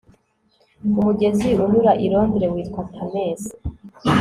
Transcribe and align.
umugezi 0.97 1.49
unyura 1.63 1.91
i 2.03 2.07
londres 2.11 2.51
witwa 2.55 2.81
thames 2.93 3.41